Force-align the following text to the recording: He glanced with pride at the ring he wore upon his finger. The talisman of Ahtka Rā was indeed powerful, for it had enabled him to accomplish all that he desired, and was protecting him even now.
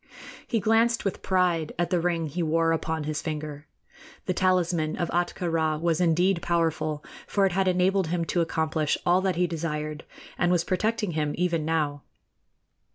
He 0.47 0.59
glanced 0.59 1.05
with 1.05 1.21
pride 1.21 1.73
at 1.77 1.91
the 1.91 1.99
ring 2.01 2.25
he 2.25 2.41
wore 2.41 2.71
upon 2.71 3.03
his 3.03 3.21
finger. 3.21 3.67
The 4.25 4.33
talisman 4.33 4.97
of 4.97 5.11
Ahtka 5.11 5.45
Rā 5.47 5.79
was 5.79 6.01
indeed 6.01 6.41
powerful, 6.41 7.05
for 7.27 7.45
it 7.45 7.51
had 7.51 7.67
enabled 7.67 8.07
him 8.07 8.25
to 8.25 8.41
accomplish 8.41 8.97
all 9.05 9.21
that 9.21 9.35
he 9.35 9.45
desired, 9.45 10.03
and 10.39 10.51
was 10.51 10.63
protecting 10.63 11.11
him 11.11 11.33
even 11.37 11.65
now. 11.65 12.01